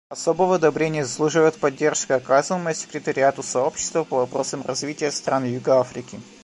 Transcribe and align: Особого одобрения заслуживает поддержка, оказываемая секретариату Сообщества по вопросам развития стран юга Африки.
Особого 0.09 0.53
одобрения 0.55 1.05
заслуживает 1.05 1.57
поддержка, 1.59 2.15
оказываемая 2.15 2.73
секретариату 2.73 3.43
Сообщества 3.43 4.03
по 4.03 4.17
вопросам 4.17 4.63
развития 4.63 5.11
стран 5.11 5.45
юга 5.45 5.79
Африки. 5.79 6.17